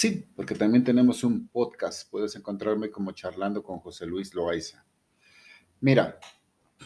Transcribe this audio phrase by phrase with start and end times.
[0.00, 2.08] Sí, porque también tenemos un podcast.
[2.08, 4.86] Puedes encontrarme como charlando con José Luis Loaiza.
[5.80, 6.20] Mira,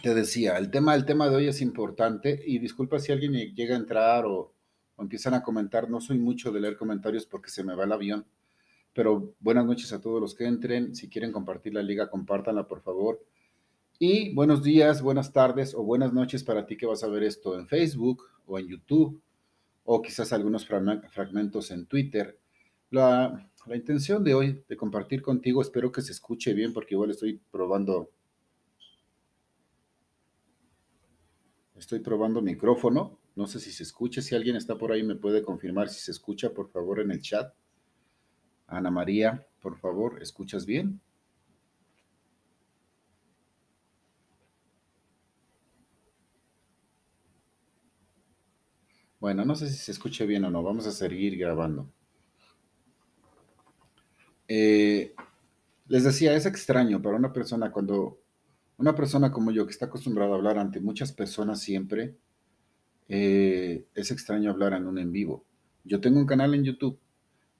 [0.02, 3.74] te decía, el tema, el tema de hoy es importante y disculpa si alguien llega
[3.74, 4.54] a entrar o,
[4.96, 5.90] o empiezan a comentar.
[5.90, 8.24] No soy mucho de leer comentarios porque se me va el avión.
[8.94, 10.96] Pero buenas noches a todos los que entren.
[10.96, 13.22] Si quieren compartir la liga, compártanla, por favor.
[13.98, 17.58] Y buenos días, buenas tardes o buenas noches para ti que vas a ver esto
[17.58, 19.20] en Facebook o en YouTube
[19.84, 22.38] o quizás algunos fragmentos en Twitter
[22.92, 27.40] la, intención de hoy de compartir contigo, espero que se escuche bien porque igual estoy
[27.50, 28.10] probando,
[31.74, 33.18] estoy probando micrófono.
[33.34, 36.10] No sé si se escucha, si alguien está por ahí me puede confirmar si se
[36.10, 37.54] escucha, por favor, en el chat.
[38.66, 41.00] Ana María, por favor, ¿escuchas bien?
[49.18, 51.88] Bueno, no sé si se escucha bien o no, vamos a seguir grabando.
[54.54, 55.14] Eh,
[55.88, 58.18] les decía, es extraño para una persona cuando
[58.76, 62.16] una persona como yo que está acostumbrado a hablar ante muchas personas siempre,
[63.08, 65.46] eh, es extraño hablar en un en vivo.
[65.84, 66.98] Yo tengo un canal en YouTube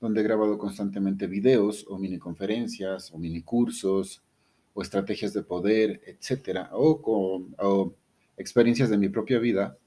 [0.02, 4.22] donde he grabado constantemente videos o mini conferencias o mini cursos
[4.74, 7.94] o estrategias de poder, etcétera, o, con, o
[8.36, 9.78] experiencias de mi propia vida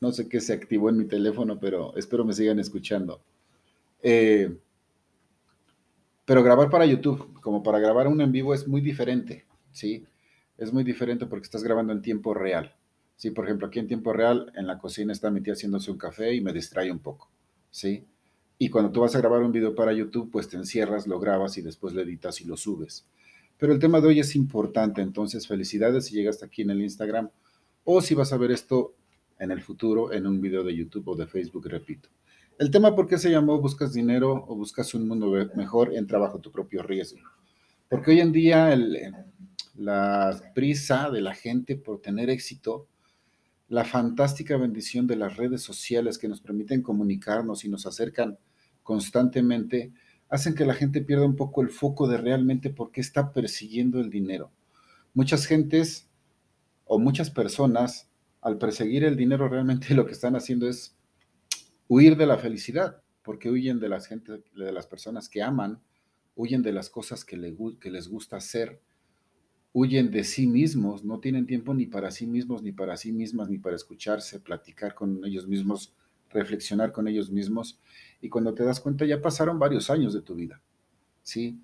[0.00, 3.20] no sé qué se activó en mi teléfono, pero espero me sigan escuchando.
[4.02, 4.56] Eh,
[6.24, 10.04] pero grabar para YouTube, como para grabar un en vivo, es muy diferente, ¿sí?
[10.58, 12.74] Es muy diferente porque estás grabando en tiempo real.
[13.16, 15.98] Sí, por ejemplo, aquí en tiempo real, en la cocina está mi tía haciéndose un
[15.98, 17.30] café y me distrae un poco,
[17.70, 18.04] ¿sí?
[18.58, 21.56] Y cuando tú vas a grabar un video para YouTube, pues te encierras, lo grabas
[21.58, 23.06] y después lo editas y lo subes.
[23.58, 27.30] Pero el tema de hoy es importante, entonces felicidades si llegaste aquí en el Instagram
[27.84, 28.94] o si vas a ver esto
[29.38, 32.08] en el futuro en un video de YouTube o de Facebook, repito.
[32.58, 36.40] El tema por qué se llamó Buscas dinero o buscas un mundo mejor en trabajo
[36.40, 37.20] tu propio riesgo.
[37.88, 38.74] Porque hoy en día
[39.74, 42.88] la prisa de la gente por tener éxito,
[43.68, 48.38] la fantástica bendición de las redes sociales que nos permiten comunicarnos y nos acercan
[48.82, 49.92] constantemente,
[50.28, 54.00] hacen que la gente pierda un poco el foco de realmente por qué está persiguiendo
[54.00, 54.50] el dinero.
[55.12, 56.08] Muchas gentes
[56.84, 58.08] o muchas personas
[58.46, 60.96] al perseguir el dinero realmente lo que están haciendo es
[61.88, 65.82] huir de la felicidad, porque huyen de las gente, de las personas que aman,
[66.36, 67.36] huyen de las cosas que,
[67.80, 68.80] que les gusta hacer,
[69.72, 73.50] huyen de sí mismos, no tienen tiempo ni para sí mismos, ni para sí mismas,
[73.50, 75.96] ni para escucharse, platicar con ellos mismos,
[76.30, 77.80] reflexionar con ellos mismos.
[78.20, 80.62] Y cuando te das cuenta ya pasaron varios años de tu vida,
[81.20, 81.60] ¿sí?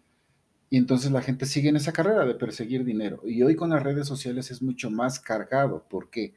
[0.68, 3.20] Y entonces la gente sigue en esa carrera de perseguir dinero.
[3.24, 5.86] Y hoy con las redes sociales es mucho más cargado.
[5.88, 6.34] ¿Por qué?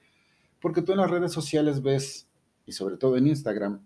[0.65, 2.27] Porque tú en las redes sociales ves,
[2.65, 3.85] y sobre todo en Instagram,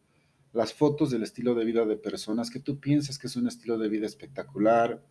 [0.53, 3.78] las fotos del estilo de vida de personas que tú piensas que es un estilo
[3.78, 5.03] de vida espectacular,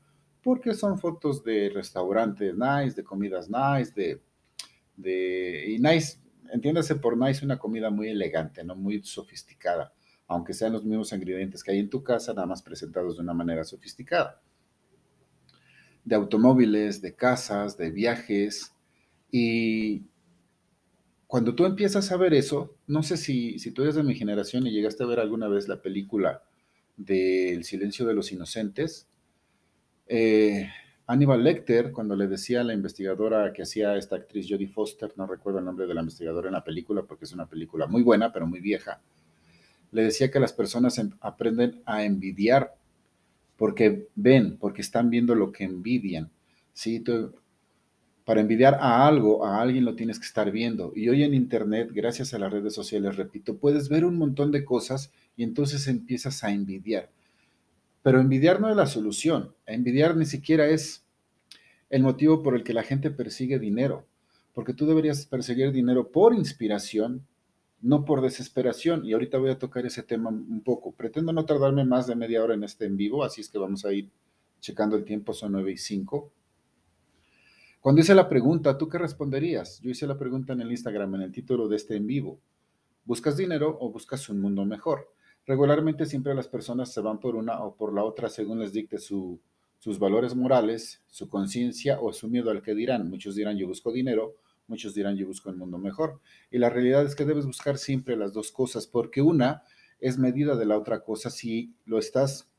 [0.42, 4.22] porque son fotos de restaurantes nice, de comidas nice, de,
[4.96, 6.18] de y nice,
[6.50, 9.92] entiéndase por nice una comida muy elegante, no muy sofisticada,
[10.26, 13.34] aunque sean los mismos ingredientes que hay en tu casa, nada más presentados de una
[13.34, 14.40] manera sofisticada.
[16.02, 18.72] De automóviles, de casas, de viajes,
[19.30, 20.06] y
[21.28, 24.66] cuando tú empiezas a ver eso, no sé si, si tú eres de mi generación
[24.66, 26.42] y llegaste a ver alguna vez la película
[26.96, 29.06] de El silencio de los inocentes,
[30.06, 30.70] eh,
[31.06, 35.26] Aníbal Lecter, cuando le decía a la investigadora que hacía esta actriz Jodie Foster, no
[35.26, 38.32] recuerdo el nombre de la investigadora en la película porque es una película muy buena,
[38.32, 39.02] pero muy vieja,
[39.92, 42.74] le decía que las personas em, aprenden a envidiar
[43.58, 46.30] porque ven, porque están viendo lo que envidian.
[46.72, 47.02] ¿sí?
[48.28, 50.92] Para envidiar a algo, a alguien lo tienes que estar viendo.
[50.94, 54.66] Y hoy en Internet, gracias a las redes sociales, repito, puedes ver un montón de
[54.66, 57.08] cosas y entonces empiezas a envidiar.
[58.02, 59.54] Pero envidiar no es la solución.
[59.64, 61.06] Envidiar ni siquiera es
[61.88, 64.04] el motivo por el que la gente persigue dinero.
[64.52, 67.26] Porque tú deberías perseguir dinero por inspiración,
[67.80, 69.06] no por desesperación.
[69.06, 70.92] Y ahorita voy a tocar ese tema un poco.
[70.92, 73.86] Pretendo no tardarme más de media hora en este en vivo, así es que vamos
[73.86, 74.10] a ir
[74.60, 76.32] checando el tiempo, son 9 y 5.
[77.80, 79.80] Cuando hice la pregunta, ¿tú qué responderías?
[79.80, 82.40] Yo hice la pregunta en el Instagram, en el título de este en vivo.
[83.04, 85.14] ¿Buscas dinero o buscas un mundo mejor?
[85.46, 88.98] Regularmente siempre las personas se van por una o por la otra según les dicte
[88.98, 93.08] sus valores morales, su conciencia o su miedo al que dirán.
[93.08, 94.34] Muchos dirán yo busco dinero,
[94.66, 96.20] muchos dirán yo busco un mundo mejor.
[96.50, 99.62] Y la realidad es que debes buscar siempre las dos cosas porque una
[100.00, 102.50] es medida de la otra cosa si lo estás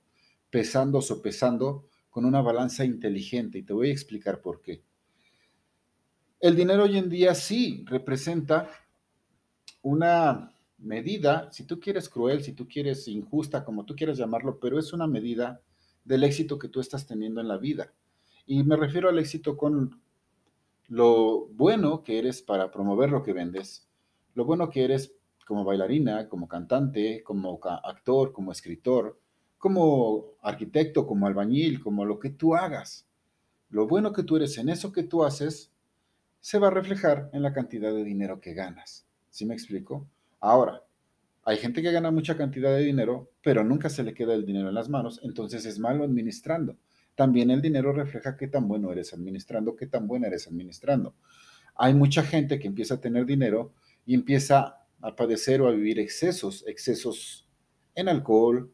[0.50, 4.82] pesando o sopesando con una balanza inteligente y te voy a explicar por qué.
[6.40, 8.70] El dinero hoy en día sí representa
[9.82, 14.80] una, medida, si tú quieres cruel, si tú quieres injusta, como tú quieras llamarlo, pero
[14.80, 15.62] es una medida
[16.04, 17.94] del éxito que tú estás teniendo en la vida.
[18.46, 20.02] Y me refiero al éxito con
[20.88, 23.88] lo bueno que eres para promover lo que vendes,
[24.34, 25.14] lo bueno que eres
[25.46, 29.20] como bailarina, como cantante, como actor, como escritor,
[29.58, 33.08] como arquitecto, como albañil, como lo que tú hagas.
[33.70, 35.72] Lo bueno que tú eres en eso que tú haces
[36.40, 39.06] se va a reflejar en la cantidad de dinero que ganas.
[39.30, 40.08] ¿Sí me explico?
[40.40, 40.84] Ahora,
[41.44, 44.70] hay gente que gana mucha cantidad de dinero, pero nunca se le queda el dinero
[44.70, 46.78] en las manos, entonces es malo administrando.
[47.16, 51.16] También el dinero refleja qué tan bueno eres administrando, qué tan buena eres administrando.
[51.76, 53.74] Hay mucha gente que empieza a tener dinero
[54.06, 57.48] y empieza a padecer o a vivir excesos, excesos
[57.96, 58.72] en alcohol,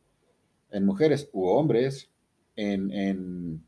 [0.72, 2.12] en mujeres u hombres,
[2.56, 3.64] en, en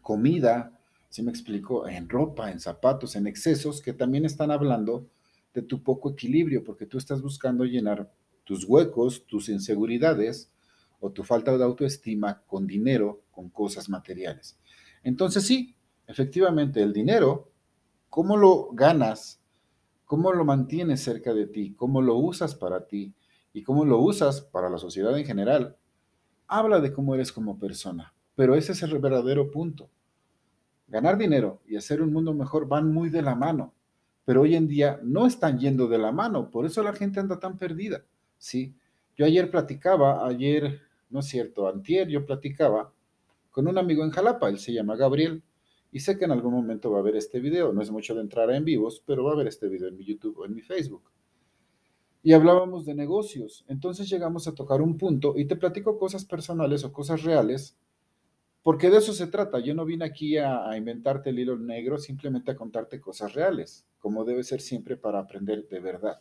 [0.00, 0.71] comida,
[1.12, 5.10] si me explico, en ropa, en zapatos, en excesos que también están hablando
[5.52, 8.10] de tu poco equilibrio, porque tú estás buscando llenar
[8.44, 10.50] tus huecos, tus inseguridades
[11.00, 14.58] o tu falta de autoestima con dinero, con cosas materiales.
[15.02, 15.76] Entonces sí,
[16.06, 17.50] efectivamente, el dinero,
[18.08, 19.38] ¿cómo lo ganas?
[20.06, 21.74] ¿Cómo lo mantienes cerca de ti?
[21.74, 23.12] ¿Cómo lo usas para ti?
[23.52, 25.76] ¿Y cómo lo usas para la sociedad en general?
[26.46, 29.90] Habla de cómo eres como persona, pero ese es el verdadero punto.
[30.92, 33.74] Ganar dinero y hacer un mundo mejor van muy de la mano
[34.24, 37.40] pero hoy en día no están yendo de la mano, por eso la gente anda
[37.40, 38.04] tan perdida,
[38.38, 38.74] ¿sí?
[39.16, 40.80] Yo ayer platicaba, ayer,
[41.10, 42.92] no es cierto, antier yo platicaba
[43.50, 45.42] con un amigo en Jalapa, él se llama Gabriel,
[45.90, 48.22] y sé que en algún momento va a ver este video, no es mucho de
[48.22, 50.62] entrar en vivos, pero va a ver este video en mi YouTube o en mi
[50.62, 51.02] Facebook.
[52.22, 56.84] Y hablábamos de negocios, entonces llegamos a tocar un punto y te platico cosas personales
[56.84, 57.76] o cosas reales
[58.62, 59.58] porque de eso se trata.
[59.58, 64.24] Yo no vine aquí a, inventarte el hilo negro, simplemente a contarte cosas reales, como
[64.24, 66.20] debe ser siempre para aprender de verdad.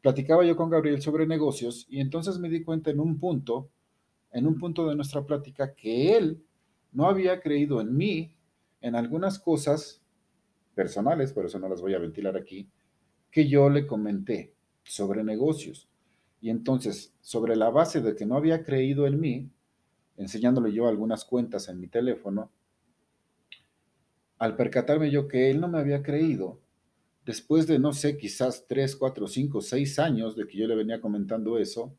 [0.00, 3.70] Platicaba yo con Gabriel sobre negocios y entonces me di cuenta en un punto,
[4.32, 6.42] en un punto de nuestra plática, que él
[6.92, 8.34] no había creído en mí,
[8.80, 10.02] en algunas cosas
[10.74, 12.68] personales, por eso no las voy a ventilar aquí,
[13.30, 15.88] que yo le comenté sobre negocios.
[16.40, 19.50] Y entonces, sobre la base de que no había creído en mí,
[20.16, 22.50] enseñándole yo algunas cuentas en mi teléfono,
[24.38, 26.60] al percatarme yo que él no me había creído,
[27.24, 31.00] después de, no sé, quizás 3, 4, 5, 6 años de que yo le venía
[31.00, 31.92] comentando eso,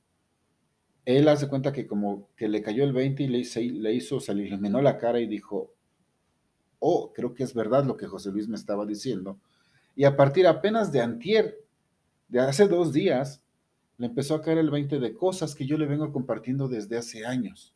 [1.05, 4.43] él hace cuenta que como que le cayó el 20 y le, hizo, se le
[4.43, 5.73] iluminó la cara y dijo,
[6.79, 9.39] oh, creo que es verdad lo que José Luis me estaba diciendo.
[9.95, 11.57] Y a partir apenas de antier,
[12.27, 13.41] de hace dos días,
[13.97, 17.25] le empezó a caer el 20 de cosas que yo le vengo compartiendo desde hace
[17.25, 17.73] años.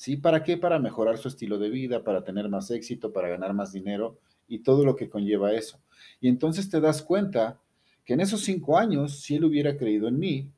[0.00, 0.16] ¿Sí?
[0.16, 0.56] ¿Para qué?
[0.56, 4.16] Para mejorar su estilo de vida, para tener más éxito, para ganar más dinero
[4.48, 5.78] y todo lo que conlleva eso.
[6.22, 7.60] Y entonces te das cuenta
[8.02, 10.50] que en esos cinco años, si él hubiera creído en mí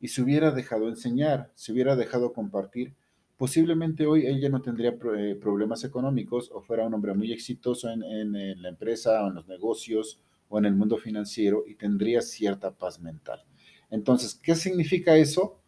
[0.00, 2.92] y se hubiera dejado enseñar, se hubiera dejado compartir,
[3.36, 7.90] posiblemente hoy él ya no tendría eh, problemas económicos o fuera un hombre muy exitoso
[7.90, 12.22] en, en la empresa o en los negocios o en el mundo financiero y tendría
[12.22, 13.40] cierta paz mental.
[13.88, 15.60] Entonces, ¿qué significa eso?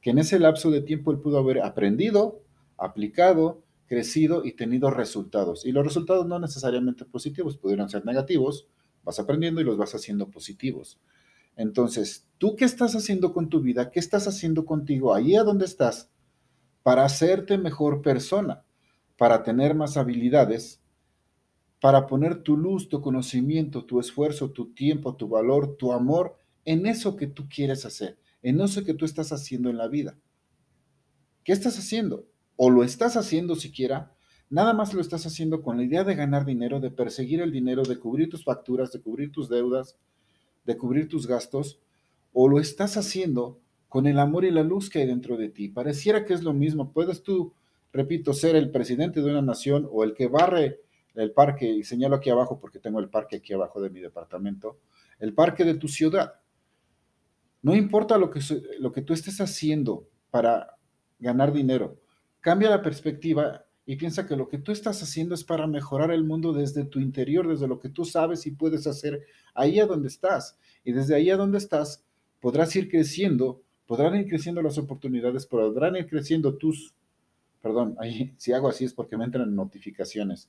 [0.00, 2.44] Que en ese lapso de tiempo él pudo haber aprendido,
[2.78, 5.66] aplicado, crecido y tenido resultados.
[5.66, 8.68] Y los resultados no necesariamente positivos, pudieron ser negativos,
[9.02, 11.00] vas aprendiendo y los vas haciendo positivos.
[11.56, 13.90] Entonces, ¿tú qué estás haciendo con tu vida?
[13.90, 16.10] ¿Qué estás haciendo contigo ahí a donde estás
[16.84, 18.64] para hacerte mejor persona,
[19.16, 20.80] para tener más habilidades,
[21.80, 26.86] para poner tu luz, tu conocimiento, tu esfuerzo, tu tiempo, tu valor, tu amor en
[26.86, 30.16] eso que tú quieres hacer, en eso que tú estás haciendo en la vida?
[31.42, 32.27] ¿Qué estás haciendo?
[32.60, 34.12] O lo estás haciendo siquiera,
[34.50, 37.84] nada más lo estás haciendo con la idea de ganar dinero, de perseguir el dinero,
[37.84, 39.96] de cubrir tus facturas, de cubrir tus deudas,
[40.64, 41.78] de cubrir tus gastos,
[42.32, 45.68] o lo estás haciendo con el amor y la luz que hay dentro de ti.
[45.68, 46.92] Pareciera que es lo mismo.
[46.92, 47.54] Puedes tú,
[47.92, 50.80] repito, ser el presidente de una nación o el que barre
[51.14, 54.78] el parque, y señalo aquí abajo porque tengo el parque aquí abajo de mi departamento,
[55.20, 56.34] el parque de tu ciudad.
[57.62, 58.40] No importa lo que,
[58.80, 60.76] lo que tú estés haciendo para
[61.18, 61.98] ganar dinero,
[62.48, 66.24] Cambia la perspectiva y piensa que lo que tú estás haciendo es para mejorar el
[66.24, 70.08] mundo desde tu interior, desde lo que tú sabes y puedes hacer ahí a donde
[70.08, 70.58] estás.
[70.82, 72.06] Y desde ahí a donde estás
[72.40, 76.94] podrás ir creciendo, podrán ir creciendo las oportunidades, podrán ir creciendo tus,
[77.60, 77.98] perdón,
[78.38, 80.48] si hago así es porque me entran notificaciones.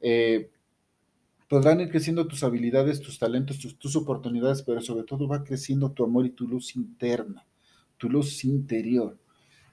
[0.00, 0.52] Eh,
[1.48, 6.04] podrán ir creciendo tus habilidades, tus talentos, tus oportunidades, pero sobre todo va creciendo tu
[6.04, 7.44] amor y tu luz interna,
[7.98, 9.18] tu luz interior.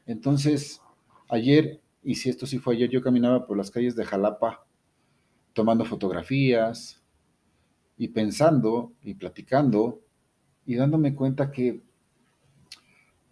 [0.08, 0.82] Entonces,
[1.32, 4.64] Ayer, y si esto sí fue ayer, yo caminaba por las calles de Jalapa
[5.54, 7.02] tomando fotografías
[7.98, 10.00] y pensando y platicando
[10.66, 11.82] y dándome cuenta que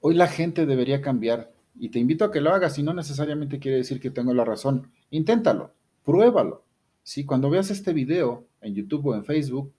[0.01, 3.60] Hoy la gente debería cambiar y te invito a que lo hagas y no necesariamente
[3.60, 4.91] quiere decir que tengo la razón.
[5.10, 5.74] Inténtalo,
[6.06, 6.63] pruébalo.
[7.03, 9.74] Si cuando veas este video en YouTube o en Facebook,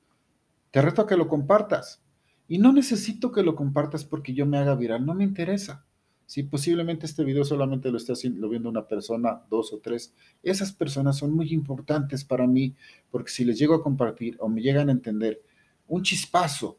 [0.70, 2.02] te reto a que lo compartas.
[2.48, 5.86] Y no necesito que lo compartas porque yo me haga viral, no me interesa.
[6.30, 10.72] Si posiblemente este video solamente lo esté haciendo, viendo una persona, dos o tres, esas
[10.72, 12.76] personas son muy importantes para mí
[13.10, 15.42] porque si les llego a compartir o me llegan a entender
[15.88, 16.78] un chispazo,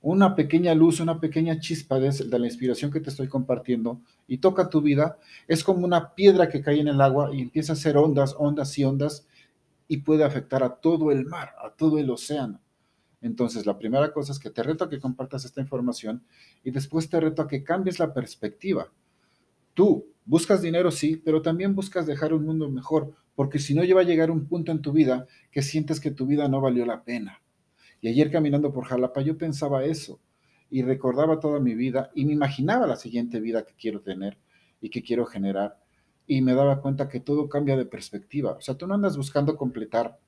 [0.00, 4.38] una pequeña luz, una pequeña chispa de, de, la inspiración que te estoy compartiendo y
[4.38, 7.74] toca tu vida, es como una piedra que cae en el agua y empieza a
[7.74, 9.26] hacer ondas, ondas y ondas
[9.88, 12.60] y puede afectar a todo el mar, a todo el océano.
[13.24, 16.22] Entonces, la primera cosa es que te reto a que compartas esta información
[16.62, 18.92] y después te reto a que cambies la perspectiva.
[19.72, 24.02] Tú buscas dinero, sí, pero también buscas dejar un mundo mejor, porque si no, lleva
[24.02, 27.02] a llegar un punto en tu vida que sientes que tu vida no valió la
[27.02, 27.40] pena.
[28.02, 30.20] Y ayer caminando por Jalapa yo pensaba eso
[30.68, 34.36] y recordaba toda mi vida y me imaginaba la siguiente vida que quiero tener
[34.82, 35.78] y que quiero generar
[36.26, 38.52] y me daba cuenta que todo cambia de perspectiva.
[38.52, 40.18] O sea, tú no andas buscando completar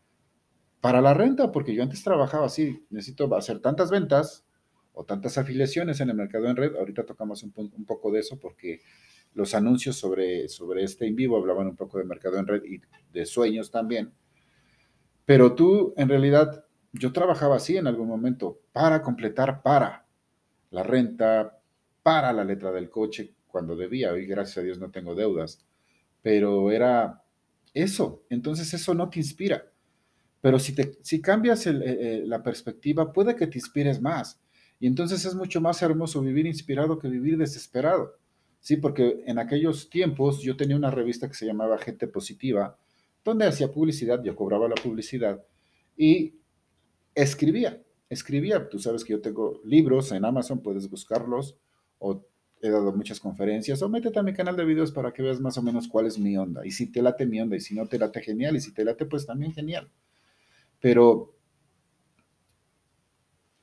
[0.80, 4.47] para la renta, porque yo antes trabajaba así, necesito hacer tantas ventas
[4.92, 6.76] o tantas afiliaciones en el mercado en red.
[6.76, 7.52] Ahorita tocamos un,
[7.85, 8.80] poco de eso porque
[9.35, 12.80] los anuncios sobre, sobre este en vivo hablaban un poco de mercado en red y
[13.12, 14.12] de sueños también.
[15.25, 20.06] Pero tú, en realidad, yo trabajaba así en algún momento para completar para
[20.71, 21.59] la renta,
[22.02, 24.12] para la letra del coche cuando debía.
[24.12, 25.66] Hoy, gracias a Dios, no tengo deudas.
[26.23, 27.23] Pero era
[27.75, 28.25] eso.
[28.30, 29.64] Entonces eso no te inspira.
[30.40, 34.40] Pero si, te, si cambias el, eh, la perspectiva, puede que te inspires más.
[34.78, 38.14] Y entonces es mucho más hermoso vivir inspirado que vivir desesperado.
[38.61, 42.76] Sí, porque en aquellos tiempos yo tenía una revista que se llamaba Gente Positiva,
[43.25, 45.45] donde hacía publicidad, yo cobraba la publicidad
[45.97, 46.35] y
[47.14, 48.69] escribía, escribía.
[48.69, 51.57] Tú sabes que yo tengo libros en Amazon, puedes buscarlos,
[51.99, 52.26] o
[52.61, 55.59] he dado muchas conferencias, o métete a mi canal de videos para que veas más
[55.59, 56.66] o menos cuál es mi onda.
[56.66, 58.85] Y si te late mi onda, y si no te late, genial, y si te
[58.85, 59.90] late, pues también genial.
[60.80, 61.35] Pero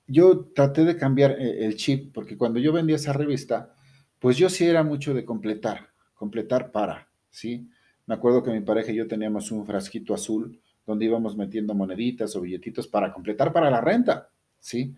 [0.08, 3.74] yo traté de cambiar eh, el chip, porque cuando yo vendía esa revista,
[4.20, 7.70] pues yo sí era mucho de completar, completar para, ¿sí?
[8.06, 12.36] Me acuerdo que mi pareja y yo teníamos un frasquito azul donde íbamos metiendo moneditas
[12.36, 14.30] o billetitos para completar para la renta,
[14.60, 14.96] ¿sí?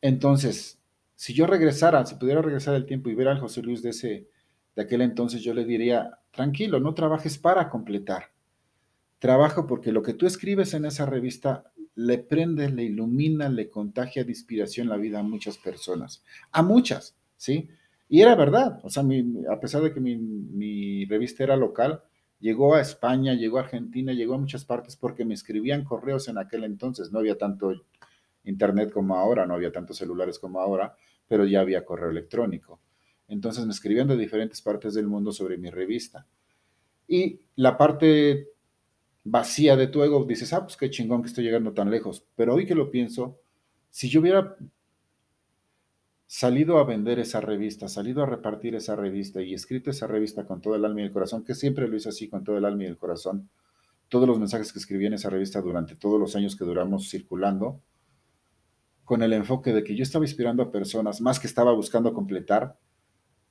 [0.00, 0.80] Entonces,
[1.14, 4.28] si yo regresara, si pudiera regresar el tiempo y ver al José Luis de ese
[4.74, 8.31] de aquel entonces, yo le diría, tranquilo, no trabajes para completar,
[9.22, 14.24] Trabajo porque lo que tú escribes en esa revista le prende, le ilumina, le contagia
[14.24, 17.68] de inspiración la vida a muchas personas, a muchas, ¿sí?
[18.08, 19.04] Y era verdad, o sea,
[19.48, 22.02] a pesar de que mi, mi, revista era local,
[22.40, 26.38] llegó a España, llegó a Argentina, llegó a muchas partes porque me escribían correos en
[26.38, 27.72] aquel entonces, no había tanto
[28.42, 30.96] internet como ahora, no había tantos celulares como ahora,
[31.28, 32.80] pero ya había correo electrónico.
[33.28, 36.26] Entonces me escribían de diferentes partes del mundo sobre mi revista.
[37.06, 38.48] Y la parte
[39.24, 42.26] vacía de tu ego, dices, ah, pues qué chingón que estoy llegando tan lejos.
[42.36, 43.38] Pero hoy que lo pienso,
[43.90, 44.56] si yo hubiera
[46.26, 50.60] salido a vender esa revista, salido a repartir esa revista y escrito esa revista con
[50.60, 52.84] todo el alma y el corazón, que siempre lo hice así con todo el alma
[52.84, 53.50] y el corazón,
[54.08, 57.82] todos los mensajes que escribí en esa revista durante todos los años que duramos circulando,
[59.04, 62.78] con el enfoque de que yo estaba inspirando a personas, más que estaba buscando completar,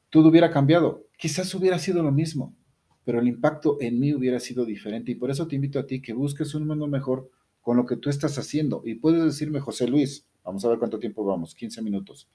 [0.09, 1.07] todo hubiera cambiado.
[1.17, 2.55] Quizás hubiera sido lo mismo,
[3.03, 5.11] pero el impacto en mí hubiera sido diferente.
[5.11, 7.29] Y por eso te invito a ti que busques un mundo mejor
[7.61, 8.81] con lo que tú estás haciendo.
[8.85, 12.29] Y puedes decirme, José Luis, vamos a ver cuánto tiempo vamos, 15 minutos.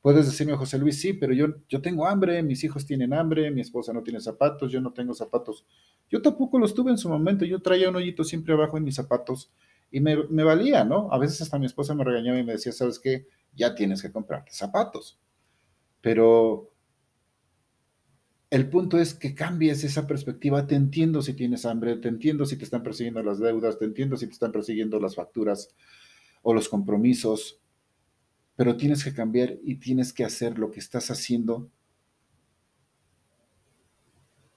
[0.00, 3.60] Puedes decirme, José Luis, sí, pero yo, yo tengo hambre, mis hijos tienen hambre, mi
[3.60, 5.64] esposa no tiene zapatos, yo no tengo zapatos.
[6.10, 8.96] Yo tampoco los tuve en su momento, yo traía un hoyito siempre abajo en mis
[8.96, 9.52] zapatos
[9.92, 11.08] y me, me valía, ¿no?
[11.12, 13.28] A veces hasta mi esposa me regañaba y me decía, ¿sabes qué?
[13.54, 15.20] Ya tienes que comprarte zapatos.
[16.00, 16.71] Pero
[18.52, 20.66] el punto es que cambies esa perspectiva.
[20.66, 24.18] Te entiendo si tienes hambre, te entiendo si te están persiguiendo las deudas, te entiendo
[24.18, 25.70] si te están persiguiendo las facturas
[26.42, 27.62] o los compromisos,
[28.54, 31.70] pero tienes que cambiar y tienes que hacer lo que estás haciendo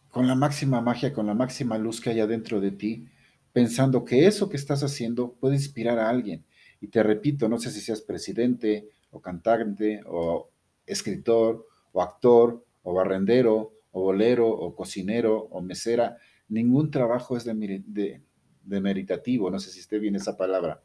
[0.09, 3.07] con la máxima magia, con la máxima luz que hay adentro de ti,
[3.53, 6.43] pensando que eso que estás haciendo puede inspirar a alguien.
[6.81, 10.49] Y te repito, no sé si seas presidente o cantante o
[10.85, 16.17] escritor o actor o barrendero o bolero, o cocinero, o mesera,
[16.49, 20.83] ningún trabajo es de, de, meritativo, no sé si esté bien esa palabra.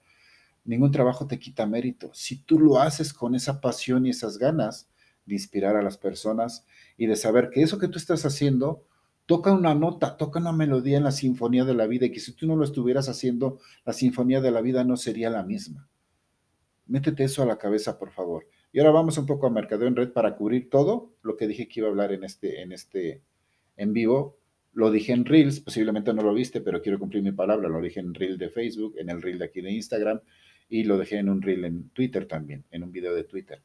[0.64, 2.12] Ningún trabajo te quita mérito.
[2.14, 4.88] Si tú lo haces con esa pasión y esas ganas
[5.26, 6.64] de inspirar a las personas
[6.96, 8.86] y de saber que eso que tú estás haciendo
[9.26, 12.32] toca una nota, toca una melodía en la sinfonía de la vida y que si
[12.32, 15.88] tú no lo estuvieras haciendo, la sinfonía de la vida no sería la misma.
[16.86, 18.46] Métete eso a la cabeza, por favor.
[18.72, 21.68] Y ahora vamos un poco a mercadeo en red para cubrir todo lo que dije
[21.68, 23.22] que iba a hablar en este, en este
[23.76, 24.38] en vivo.
[24.72, 27.68] Lo dije en Reels, posiblemente no lo viste, pero quiero cumplir mi palabra.
[27.68, 30.20] Lo dije en Reel de Facebook, en el Reel de aquí de Instagram
[30.70, 33.60] y lo dejé en un Reel en Twitter también, en un video de Twitter.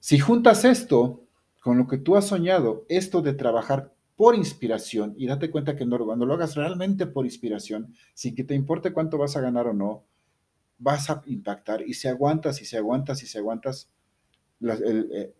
[0.00, 1.24] Si juntas esto
[1.60, 5.88] con lo que tú has soñado, esto de trabajar por inspiración, y date cuenta que
[5.88, 9.72] cuando lo hagas realmente por inspiración, sin que te importe cuánto vas a ganar o
[9.72, 10.04] no,
[10.80, 11.82] vas a impactar.
[11.82, 13.88] Y si aguantas, y si aguantas, y si aguantas,
[14.58, 15.32] las, eh,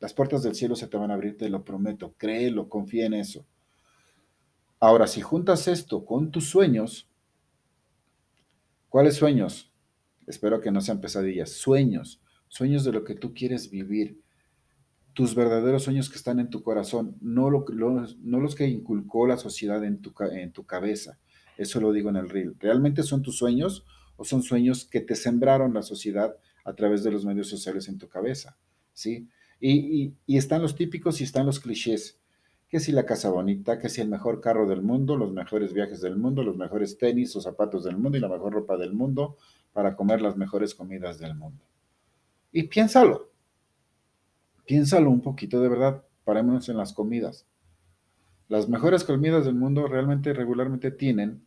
[0.00, 2.14] las puertas del cielo se te van a abrir, te lo prometo.
[2.18, 3.46] Créelo, confía en eso.
[4.80, 7.08] Ahora, si juntas esto con tus sueños,
[8.88, 9.72] ¿cuáles sueños?
[10.26, 11.52] Espero que no sean pesadillas.
[11.52, 14.20] Sueños sueños de lo que tú quieres vivir,
[15.12, 19.36] tus verdaderos sueños que están en tu corazón, no, lo, no los que inculcó la
[19.36, 21.18] sociedad en tu, en tu cabeza.
[21.56, 22.54] Eso lo digo en el reel.
[22.58, 23.84] ¿Realmente son tus sueños
[24.18, 27.96] o son sueños que te sembraron la sociedad a través de los medios sociales en
[27.96, 28.58] tu cabeza?
[28.92, 29.28] ¿Sí?
[29.60, 32.20] Y, están los típicos y están los clichés.
[32.68, 36.02] Que si la casa bonita, que si el mejor carro del mundo, los mejores viajes
[36.02, 39.38] del mundo, los mejores tenis o zapatos del mundo y la mejor ropa del mundo
[39.72, 41.64] para comer las mejores comidas del mundo.
[42.52, 43.30] Y piénsalo.
[44.66, 46.04] Piénsalo un poquito de verdad.
[46.24, 47.46] Parémonos en las comidas.
[48.48, 51.46] Las mejores comidas del mundo realmente regularmente tienen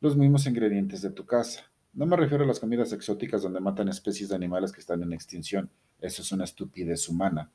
[0.00, 1.71] los mismos ingredientes de tu casa.
[1.94, 5.12] No me refiero a las comidas exóticas donde matan especies de animales que están en
[5.12, 5.70] extinción.
[6.00, 7.50] Eso es una estupidez humana.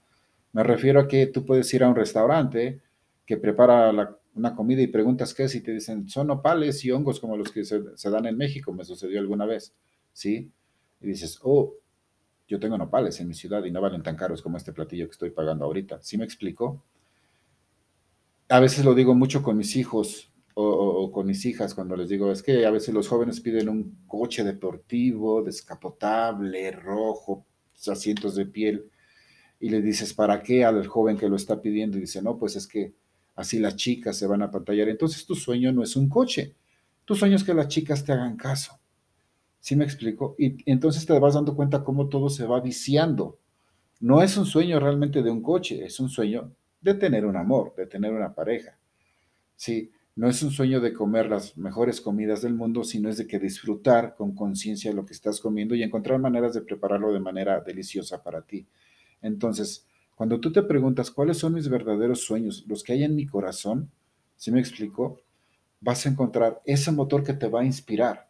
[0.53, 2.81] Me refiero a que tú puedes ir a un restaurante
[3.25, 7.19] que prepara una comida y preguntas qué es y te dicen son opales y hongos
[7.19, 9.73] como los que se, se, dan en México, me sucedió alguna vez,
[10.13, 10.51] ¿sí?
[11.01, 11.73] Y dices, oh,
[12.47, 15.11] yo tengo nopales en mi ciudad y no valen tan caros como este platillo que
[15.11, 15.99] estoy pagando ahorita.
[16.01, 16.83] ¿Sí me explico?
[18.49, 22.31] A veces lo digo mucho con mis hijos o, con mis hijas cuando les digo,
[22.31, 27.45] es que a veces los jóvenes piden un coche deportivo, descapotable, rojo,
[27.91, 28.89] asientos de piel,
[29.59, 31.97] y le dices, ¿para qué al joven que lo está pidiendo?
[31.97, 32.93] Y dice, no, pues es que
[33.35, 34.89] así las chicas se van a pantallar.
[34.89, 36.55] Entonces tu sueño no es un coche,
[37.05, 38.79] tu sueño es que las chicas te hagan caso.
[39.59, 40.35] ¿Sí me explico?
[40.39, 43.37] Y entonces te vas dando cuenta cómo todo se va viciando.
[43.99, 47.75] No es un sueño realmente de un coche, es un sueño de tener un amor,
[47.75, 48.77] de tener una pareja.
[49.55, 53.27] Sí, no es un sueño de comer las mejores comidas del mundo, sino es de
[53.27, 57.61] que disfrutar con conciencia lo que estás comiendo y encontrar maneras de prepararlo de manera
[57.61, 58.65] deliciosa para ti.
[59.21, 63.27] Entonces, cuando tú te preguntas cuáles son mis verdaderos sueños, los que hay en mi
[63.27, 63.91] corazón,
[64.35, 65.21] ¿sí me explico?
[65.81, 68.27] Vas a encontrar ese motor que te va a inspirar.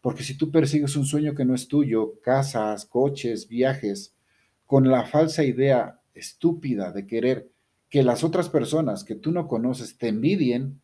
[0.00, 4.16] Porque si tú persigues un sueño que no es tuyo, casas, coches, viajes,
[4.66, 7.52] con la falsa idea estúpida de querer
[7.88, 10.79] que las otras personas que tú no conoces te envidien,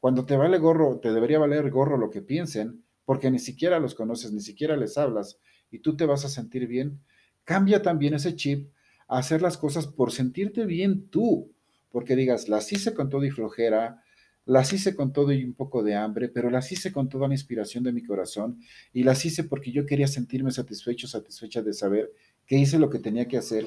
[0.00, 3.94] cuando te vale gorro, te debería valer gorro lo que piensen, porque ni siquiera los
[3.94, 5.38] conoces, ni siquiera les hablas,
[5.70, 7.00] y tú te vas a sentir bien,
[7.44, 8.70] cambia también ese chip
[9.08, 11.52] a hacer las cosas por sentirte bien tú,
[11.90, 14.02] porque digas, las hice con todo y flojera,
[14.44, 17.34] las hice con todo y un poco de hambre, pero las hice con toda la
[17.34, 18.60] inspiración de mi corazón
[18.94, 22.10] y las hice porque yo quería sentirme satisfecho, satisfecha de saber
[22.46, 23.66] que hice lo que tenía que hacer.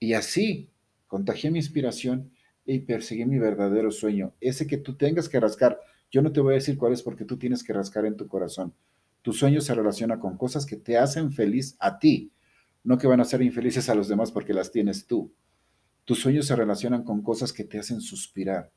[0.00, 0.70] Y así
[1.06, 2.32] contagié mi inspiración
[2.66, 5.80] y perseguí mi verdadero sueño, ese que tú tengas que rascar.
[6.10, 8.26] Yo no te voy a decir cuál es porque tú tienes que rascar en tu
[8.26, 8.74] corazón.
[9.22, 12.32] Tu sueño se relaciona con cosas que te hacen feliz a ti,
[12.84, 15.32] no que van a ser infelices a los demás porque las tienes tú.
[16.04, 18.70] Tus sueños se relacionan con cosas que te hacen suspirar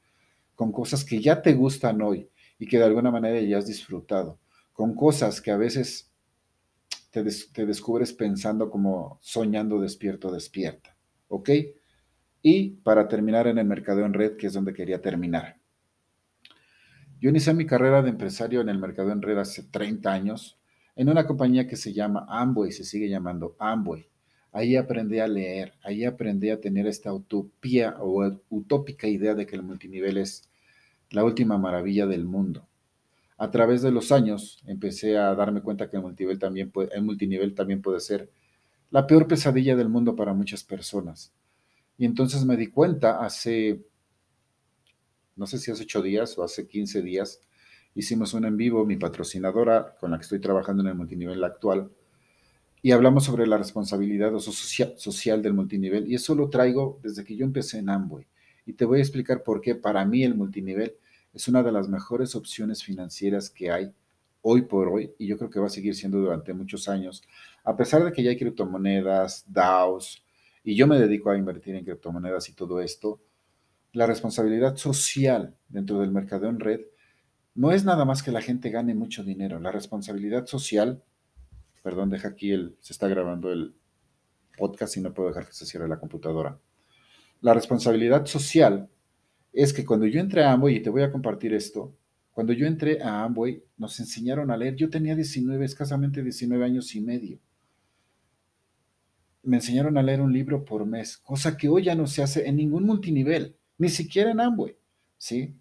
[0.60, 4.42] con cosas que ya te gustan hoy y que de alguna manera ya has disfrutado,
[4.74, 6.12] con cosas que a veces
[7.12, 7.24] te,
[7.66, 10.98] descubres pensando como soñando despierto, despierta.
[11.30, 11.50] ¿Ok?
[12.42, 15.58] Y para terminar en el mercado en red, que es donde quería terminar.
[17.20, 20.60] Yo inicié mi carrera de empresario en el mercado en red hace 30 años
[21.00, 24.06] en una compañía que se llama Amway, se sigue llamando Amway.
[24.52, 29.56] Ahí aprendí a leer, ahí aprendí a tener esta utopía o utópica idea de que
[29.56, 30.50] el multinivel es
[31.12, 32.68] la última maravilla del mundo.
[33.38, 37.04] A través de los años empecé a darme cuenta que el multinivel también puede, el
[37.04, 38.30] multinivel también puede ser
[38.92, 41.32] la peor pesadilla del mundo para muchas personas.
[42.00, 43.86] Y entonces me di cuenta hace,
[45.36, 47.42] no sé si hace ocho días o hace 15 días,
[47.94, 51.92] hicimos un en vivo, mi patrocinadora con la que estoy trabajando en el multinivel actual,
[52.82, 56.10] y hablamos sobre la responsabilidad social del multinivel.
[56.10, 58.26] Y eso lo traigo desde que yo empecé en Amway
[58.66, 60.96] y te voy a explicar por qué para mí el multinivel
[61.34, 63.92] es una de las mejores opciones financieras que hay
[64.42, 67.24] hoy por hoy y yo creo que va a seguir siendo durante muchos años,
[67.66, 70.24] a pesar de que ya hay criptomonedas, DAOs,
[70.64, 73.22] y yo me dedico a invertir en criptomonedas y todo esto,
[73.94, 76.82] la responsabilidad social dentro del mercado en red
[77.56, 79.60] no es nada más que la gente gane mucho dinero.
[79.60, 81.04] La responsabilidad social,
[81.84, 83.74] perdón, deja aquí el, se está grabando el,
[84.60, 86.60] podcast y no puedo dejar que se cierre la computadora.
[87.42, 88.90] La responsabilidad social
[89.54, 91.96] es que cuando yo entré a Amway, y te voy a compartir esto,
[92.32, 94.76] cuando yo entré a Amway, nos enseñaron a leer.
[94.76, 97.40] Yo tenía 19, escasamente 19 años y medio.
[99.44, 102.48] Me enseñaron a leer un libro por mes, cosa que hoy ya no se hace
[102.48, 104.76] en ningún multinivel, ni siquiera en Amway,
[105.18, 105.56] ¿sí?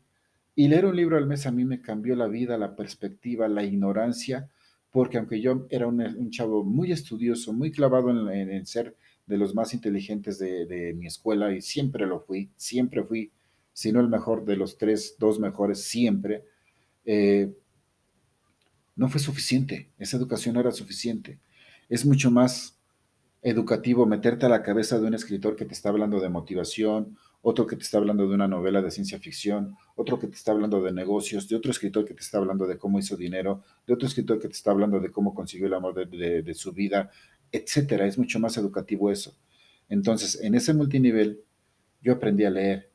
[0.54, 3.62] Y leer un libro al mes a mí me cambió la vida, la perspectiva, la
[3.62, 4.50] ignorancia,
[4.90, 9.74] porque aunque yo era un, chavo muy estudioso, muy clavado en, ser de los más
[9.74, 13.30] inteligentes de, mi escuela, y siempre lo fui, siempre fui,
[13.72, 16.42] si no el mejor de los tres, dos mejores, siempre,
[17.04, 17.52] eh,
[18.96, 21.38] no fue suficiente, esa educación era suficiente.
[21.88, 22.77] Es mucho más
[23.42, 27.66] educativo meterte a la cabeza de un escritor que te está hablando de motivación otro
[27.66, 30.82] que te está hablando de una novela de ciencia ficción, otro que te está hablando
[30.82, 34.08] de negocios, de otro escritor que te está hablando de cómo hizo dinero, de otro
[34.08, 37.10] escritor que te está hablando de cómo consiguió el amor de, su vida,
[37.52, 38.06] etcétera.
[38.06, 39.36] Es mucho más educativo eso.
[39.88, 41.40] Entonces, en ese multinivel,
[42.02, 42.90] yo aprendí a leer,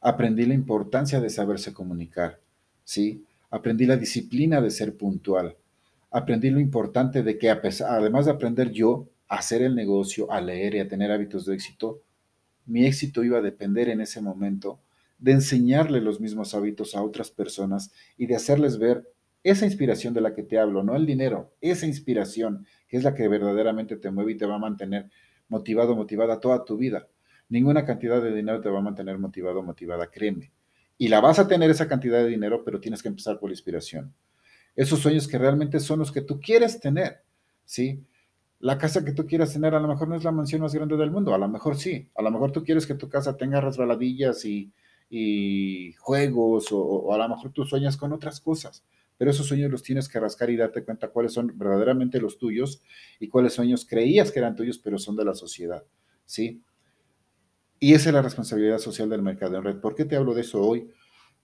[0.00, 2.40] aprendí la importancia de saberse comunicar,
[2.84, 3.24] ¿sí?
[3.50, 5.56] Aprendí la disciplina de ser puntual,
[6.10, 10.80] aprendí lo importante de que, además de aprender yo hacer el negocio, a leer y
[10.80, 12.02] a tener hábitos de éxito,
[12.66, 14.80] mi éxito iba a depender en ese momento
[15.18, 19.08] de enseñarle los mismos hábitos a otras personas y de hacerles ver
[19.42, 23.14] esa inspiración de la que te hablo, no el dinero, esa inspiración que es la
[23.14, 25.10] que verdaderamente te mueve y te va a mantener
[25.48, 27.08] motivado, motivada toda tu vida.
[27.48, 30.52] Ninguna cantidad de dinero te va a mantener motivado, motivada, créeme.
[30.98, 33.54] Y la vas a tener esa cantidad de dinero, pero tienes que empezar por la
[33.54, 34.14] inspiración.
[34.76, 37.22] Esos sueños que realmente son los que tú quieres tener,
[37.64, 38.04] ¿sí?
[38.62, 40.96] La casa que tú quieras tener a lo mejor no es la mansión más grande
[40.96, 43.60] del mundo, a lo mejor sí, a lo mejor tú quieres que tu casa tenga
[43.60, 44.72] resbaladillas y,
[45.98, 48.84] juegos o, a lo mejor tú sueñas con otras cosas,
[49.18, 52.82] pero esos sueños los tienes que rascar y darte cuenta cuáles son verdaderamente los tuyos
[53.18, 55.82] y cuáles sueños creías que eran tuyos, pero son de la sociedad,
[56.24, 56.62] ¿sí?
[57.80, 59.80] Y esa es la responsabilidad social del mercado en red.
[59.80, 60.88] ¿Por qué te hablo de eso hoy?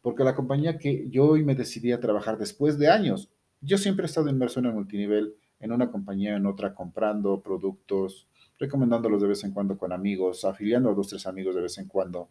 [0.02, 3.28] Porque la compañía que yo hoy me decidí a trabajar después de años,
[3.60, 8.28] yo siempre he estado inmerso en el multinivel, en una compañía, en otra, comprando productos,
[8.58, 11.86] recomendándolos de vez en cuando con amigos, afiliando a dos, tres amigos de vez en
[11.86, 12.28] cuando.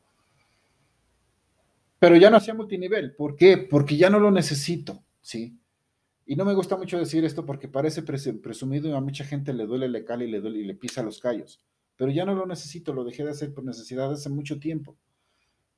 [2.00, 3.16] Pero ya no hacía multinivel.
[3.16, 3.58] ¿Por qué?
[3.58, 5.58] Porque ya no lo necesito, ¿sí?
[6.26, 9.66] Y no me gusta mucho decir esto porque parece presumido y a mucha gente le
[9.66, 11.64] duele, le cala y le duele y le pisa los callos.
[11.96, 14.98] Pero ya no lo necesito, lo dejé de hacer por necesidad hace mucho tiempo.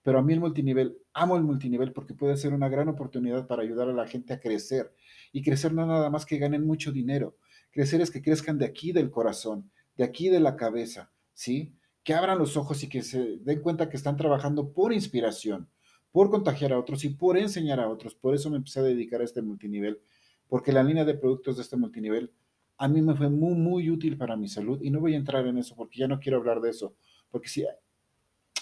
[0.04, 3.64] Pero a mí el multinivel, amo el multinivel porque puede ser una gran oportunidad para
[3.64, 4.94] ayudar a la gente a crecer.
[5.32, 7.38] Y crecer no nada más que ganen mucho dinero.
[7.72, 11.76] Crecer es que crezcan de aquí del corazón, de aquí de la cabeza, ¿sí?
[12.04, 15.70] Que abran los ojos y que se den cuenta que están trabajando por inspiración,
[16.12, 18.16] por contagiar a otros y por enseñar a otros.
[18.16, 20.00] Por eso me empecé a dedicar a este multinivel,
[20.48, 22.32] porque la línea de productos de este multinivel
[22.80, 25.46] a mí me fue muy, muy útil para mi salud y no voy a entrar
[25.46, 26.96] en eso porque ya no quiero hablar de eso,
[27.30, 27.66] porque si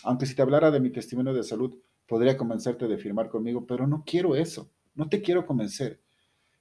[0.07, 3.85] aunque si te hablara de mi testimonio de salud, podría convencerte de firmar conmigo, pero
[3.87, 5.99] no quiero eso, no te quiero convencer.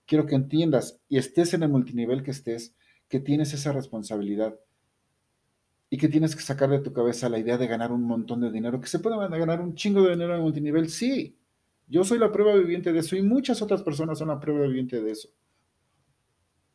[0.05, 2.75] Quiero que entiendas y estés en el multinivel que estés,
[3.09, 4.59] que tienes esa responsabilidad
[5.89, 8.51] y que tienes que sacar de tu cabeza la idea de ganar un montón de
[8.51, 11.39] dinero, que se puede ganar un chingo de dinero en el multinivel, sí.
[11.87, 15.01] Yo soy la prueba viviente de eso y muchas otras personas son la prueba viviente
[15.01, 15.29] de eso.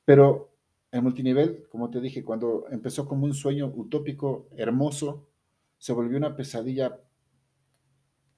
[0.05, 0.53] Pero
[0.89, 5.27] el multinivel, como te dije, cuando empezó como un sueño utópico, hermoso,
[5.81, 7.01] se volvió una pesadilla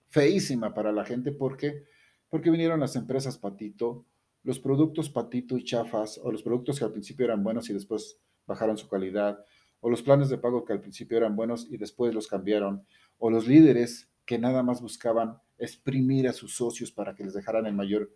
[0.07, 1.33] feísima para la gente.
[1.33, 1.83] ¿Por qué?
[2.29, 4.05] Porque vinieron las empresas patito,
[4.43, 8.17] los productos patito y chafas, o los productos que al principio eran buenos y después
[8.47, 9.43] bajaron su calidad,
[9.81, 12.85] o los planes de pago que al principio eran buenos y después los cambiaron,
[13.17, 17.65] o los líderes que nada más buscaban exprimir a sus socios para que les dejaran
[17.65, 18.09] el mayor,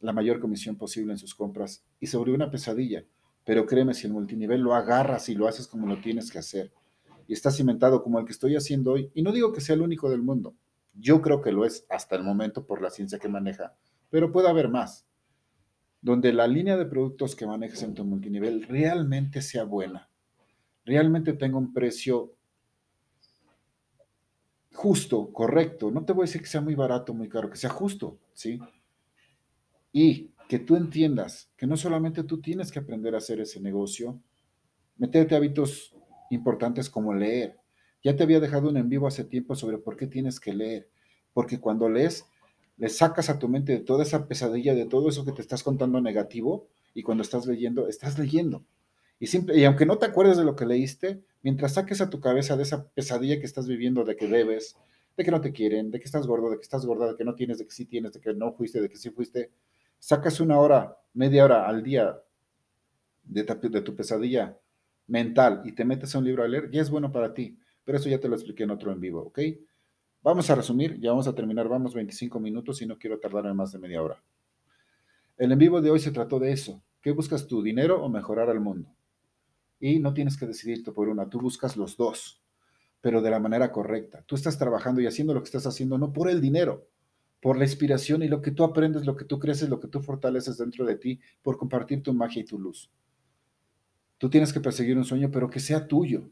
[0.00, 1.86] la mayor comisión posible en sus compras.
[2.00, 3.02] Y se volvió una pesadilla.
[3.46, 6.70] Pero créeme, si el multinivel lo agarras y lo haces como lo tienes que hacer,
[7.26, 9.82] y está cimentado como el que estoy haciendo hoy, y no digo que sea el
[9.82, 10.54] único del mundo,
[10.94, 13.74] yo creo que lo es hasta el momento por la ciencia que maneja,
[14.10, 15.06] pero puede haber más,
[16.00, 20.10] donde la línea de productos que manejes en tu multinivel realmente sea buena,
[20.84, 22.34] realmente tenga un precio
[24.74, 27.70] justo, correcto, no te voy a decir que sea muy barato, muy caro, que sea
[27.70, 28.58] justo, ¿sí?
[29.92, 34.20] Y que tú entiendas que no solamente tú tienes que aprender a hacer ese negocio,
[34.96, 35.94] meterte hábitos
[36.34, 37.58] importantes como leer.
[38.02, 40.88] Ya te había dejado un en vivo hace tiempo sobre por qué tienes que leer.
[41.32, 42.26] Porque cuando lees,
[42.76, 45.62] le sacas a tu mente de toda esa pesadilla, de todo eso que te estás
[45.62, 48.64] contando negativo, y cuando estás leyendo, estás leyendo.
[49.18, 52.20] Y, simple, y aunque no te acuerdes de lo que leíste, mientras saques a tu
[52.20, 54.76] cabeza de esa pesadilla que estás viviendo, de que debes,
[55.16, 57.24] de que no te quieren, de que estás gordo, de que estás gorda, de que
[57.24, 59.50] no tienes, de que sí tienes, de que no fuiste, de que sí fuiste,
[59.98, 62.20] sacas una hora, media hora al día
[63.22, 64.58] de, de tu pesadilla
[65.12, 67.58] mental y te metes a un libro a leer, ya es bueno para ti.
[67.84, 69.40] Pero eso ya te lo expliqué en otro en vivo, ¿ok?
[70.22, 73.72] Vamos a resumir, ya vamos a terminar, vamos 25 minutos y no quiero tardarme más
[73.72, 74.22] de media hora.
[75.36, 76.82] El en vivo de hoy se trató de eso.
[77.02, 78.88] ¿Qué buscas tú, dinero o mejorar al mundo?
[79.80, 82.40] Y no tienes que decidirte por una, tú buscas los dos,
[83.00, 84.22] pero de la manera correcta.
[84.24, 86.88] Tú estás trabajando y haciendo lo que estás haciendo no por el dinero,
[87.40, 90.00] por la inspiración y lo que tú aprendes, lo que tú creces, lo que tú
[90.00, 92.88] fortaleces dentro de ti, por compartir tu magia y tu luz.
[94.22, 96.30] Tú tienes que perseguir un sueño, pero que sea tuyo.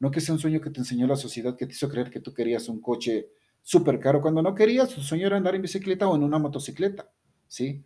[0.00, 2.18] No que sea un sueño que te enseñó la sociedad, que te hizo creer que
[2.18, 3.28] tú querías un coche
[3.62, 7.08] súper caro, cuando no querías, tu sueño era andar en bicicleta o en una motocicleta,
[7.46, 7.84] ¿sí?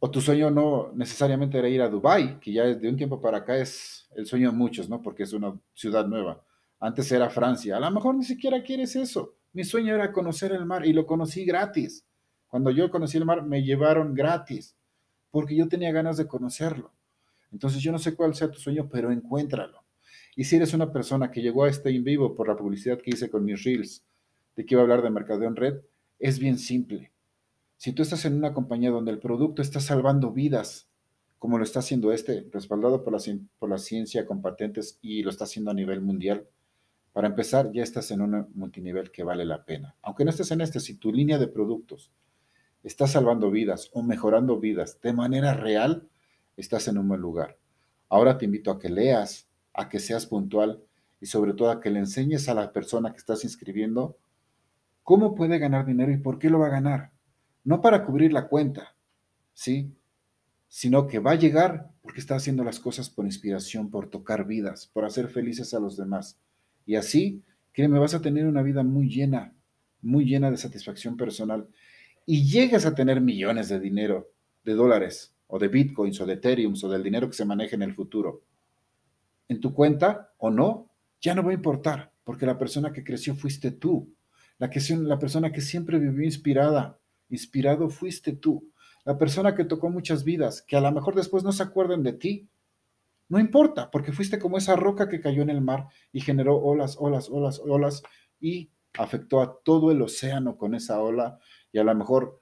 [0.00, 3.38] O tu sueño no necesariamente era ir a Dubái, que ya de un tiempo para
[3.38, 5.00] acá es el sueño de muchos, ¿no?
[5.00, 6.44] Porque es una ciudad nueva.
[6.80, 7.78] Antes era Francia.
[7.78, 9.36] A lo mejor ni siquiera quieres eso.
[9.54, 12.04] Mi sueño era conocer el mar y lo conocí gratis.
[12.48, 14.76] Cuando yo conocí el mar, me llevaron gratis,
[15.30, 16.92] porque yo tenía ganas de conocerlo.
[17.54, 19.84] Entonces yo no sé cuál sea tu sueño, pero encuéntralo.
[20.34, 23.10] Y si eres una persona que llegó a este en vivo por la publicidad que
[23.10, 24.04] hice con mis reels,
[24.56, 25.76] de que iba a hablar de mercadeo en red,
[26.18, 27.12] es bien simple.
[27.76, 30.88] Si tú estás en una compañía donde el producto está salvando vidas,
[31.38, 33.20] como lo está haciendo este, respaldado por la,
[33.60, 36.48] por la ciencia con patentes y lo está haciendo a nivel mundial,
[37.12, 39.94] para empezar, ya estás en un multinivel que vale la pena.
[40.02, 42.10] Aunque no estés en este, si tu línea de productos
[42.82, 46.08] está salvando vidas o mejorando vidas de manera real,
[46.56, 47.58] estás en un buen lugar.
[48.08, 50.82] Ahora te invito a que leas, a que seas puntual
[51.20, 54.16] y sobre todo a que le enseñes a la persona que estás inscribiendo
[55.02, 57.12] cómo puede ganar dinero y por qué lo va a ganar.
[57.64, 58.94] No para cubrir la cuenta,
[59.52, 59.92] ¿sí?
[60.68, 64.90] Sino que va a llegar porque está haciendo las cosas por inspiración, por tocar vidas,
[64.92, 66.38] por hacer felices a los demás.
[66.86, 69.54] Y así, créeme, vas a tener una vida muy llena,
[70.02, 71.68] muy llena de satisfacción personal.
[72.26, 74.30] Y llegas a tener millones de dinero,
[74.64, 77.82] de dólares, o de bitcoins o de ethereum o del dinero que se maneje en
[77.82, 78.42] el futuro
[79.48, 83.34] en tu cuenta o no, ya no va a importar, porque la persona que creció
[83.34, 84.14] fuiste tú.
[84.58, 88.70] La, que, la persona que siempre vivió inspirada, inspirado fuiste tú.
[89.04, 92.14] La persona que tocó muchas vidas, que a lo mejor después no se acuerden de
[92.14, 92.48] ti.
[93.28, 96.96] No importa, porque fuiste como esa roca que cayó en el mar y generó olas,
[96.98, 98.02] olas, olas, olas
[98.38, 101.38] y afectó a todo el océano con esa ola
[101.72, 102.38] y a lo mejor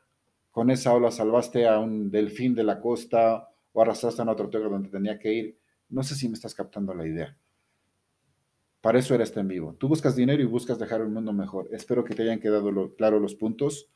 [0.53, 4.69] con esa ola salvaste a un delfín de la costa o arrastraste a una tortuga
[4.69, 5.59] donde tenía que ir.
[5.89, 7.37] No sé si me estás captando la idea.
[8.83, 9.75] Para eso era este en vivo.
[9.79, 11.69] Tú buscas dinero y buscas dejar el mundo mejor.
[11.73, 13.89] Espero que te hayan quedado claro los puntos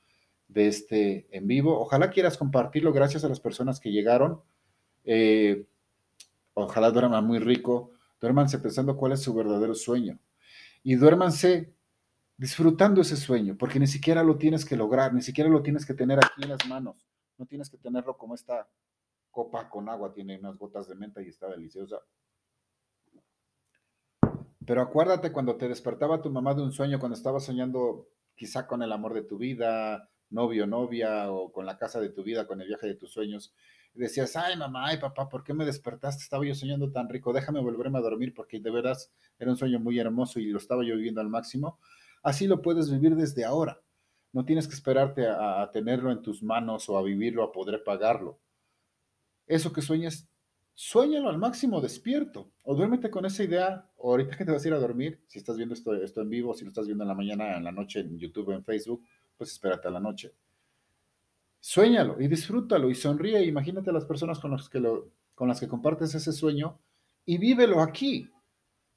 [0.49, 1.79] de este en vivo.
[1.79, 2.92] Ojalá quieras compartirlo.
[2.92, 4.40] Gracias a las personas que llegaron.
[5.05, 5.66] Eh,
[6.55, 7.90] ojalá duerman muy rico.
[8.19, 10.19] Duérmanse pensando cuál es su verdadero sueño.
[10.83, 11.76] Y duérmanse
[12.37, 15.94] disfrutando ese sueño, porque ni siquiera lo tienes que lograr, ni siquiera lo tienes que
[15.94, 17.07] tener aquí en las manos,
[17.38, 18.68] no tienes que tenerlo como esta
[19.31, 22.01] copa con agua, tiene unas gotas de menta y está deliciosa.
[24.66, 28.83] Pero acuérdate cuando te despertaba tu mamá de un sueño, cuando estabas soñando quizá con
[28.83, 32.61] el amor de tu vida, novio, novia, o con la casa de tu vida, con
[32.61, 33.55] el viaje de tus sueños,
[33.94, 36.22] y decías, ay mamá, ay papá, ¿por qué me despertaste?
[36.22, 39.81] Estaba yo soñando tan rico, déjame volverme a dormir porque de veras era un sueño
[39.81, 41.79] muy hermoso y lo estaba yo viviendo al máximo.
[42.27, 43.81] Así lo puedes vivir desde ahora.
[44.33, 48.41] No tienes que esperarte a, tenerlo en tus manos o a vivirlo, a poder pagarlo.
[49.47, 50.29] Eso que sueñas,
[50.75, 52.51] sueñalo al máximo despierto.
[52.65, 55.39] O duérmete con esa idea, o ahorita que te vas a ir a dormir, si
[55.39, 58.01] estás viendo esto, en vivo, si lo estás viendo en la mañana, en la noche,
[58.01, 60.35] en YouTube, en Facebook, pues espérate a la noche.
[61.61, 63.45] Suéñalo y disfrútalo y sonríe.
[63.45, 66.81] Imagínate a las personas con las que, lo, con las que compartes ese sueño
[67.25, 68.29] y vívelo aquí.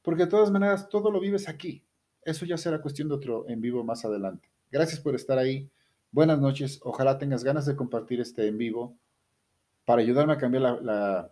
[0.02, 1.86] Porque de todas maneras, todo lo vives aquí.
[2.24, 4.50] Eso ya será cuestión de otro en vivo más adelante.
[4.72, 5.70] Gracias por estar ahí.
[6.12, 6.80] Buenas noches.
[6.84, 8.98] Ojalá tengas ganas de compartir este en vivo
[9.86, 11.32] para ayudarme a cambiar la,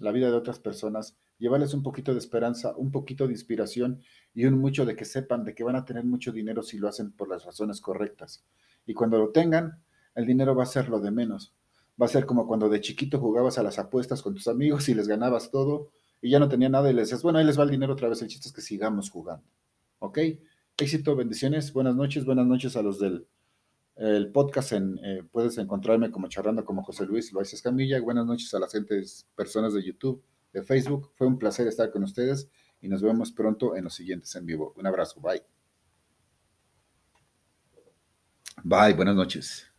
[0.00, 4.02] la, vida de otras personas, llevarles un poquito de esperanza, un poquito de inspiración
[4.34, 6.88] y un mucho de que sepan de que van a tener mucho dinero si lo
[6.88, 8.44] hacen por las razones correctas.
[8.84, 9.82] Y cuando lo tengan,
[10.14, 11.54] el dinero va a ser lo de menos.
[12.00, 14.94] Va a ser como cuando de chiquito jugabas a las apuestas con tus amigos y
[14.94, 17.64] les ganabas todo y ya no tenía nada y les decías, bueno, ahí les va
[17.64, 18.20] el dinero otra vez.
[18.22, 19.44] El chiste es que sigamos jugando.
[20.00, 20.18] ¿Ok?
[20.78, 23.26] Éxito, bendiciones, buenas noches, buenas noches a los del
[23.96, 24.72] el podcast.
[24.72, 28.00] En, eh, puedes encontrarme como charlando como José Luis Loaiza Camilla.
[28.00, 31.12] Buenas noches a las gentes, personas de YouTube, de Facebook.
[31.16, 32.48] Fue un placer estar con ustedes
[32.80, 34.72] y nos vemos pronto en los siguientes en vivo.
[34.76, 35.42] Un abrazo, bye.
[38.64, 39.69] Bye, buenas noches.